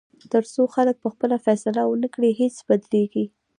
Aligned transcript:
تر 0.31 0.43
څو 0.53 0.61
خلک 0.75 0.95
پخپله 1.03 1.37
فیصله 1.45 1.81
ونه 1.85 2.07
کړي، 2.13 2.29
هیڅ 2.41 2.55
بدلېږي. 2.67 3.25